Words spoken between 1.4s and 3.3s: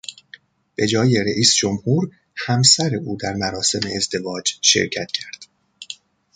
جمهور همسر او